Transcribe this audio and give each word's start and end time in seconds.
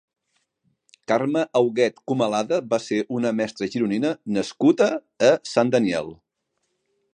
Carme 1.11 1.43
Auguet 1.59 1.99
Comalada 2.11 2.59
va 2.71 2.79
ser 2.87 2.99
una 3.19 3.33
mestra 3.41 3.69
gironina 3.75 4.13
nascuda 4.39 4.91
a 5.31 5.33
Sant 5.55 5.73
Daniel. 5.77 6.13